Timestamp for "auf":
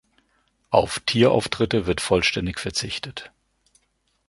0.71-0.99